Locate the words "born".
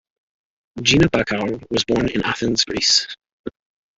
1.85-2.09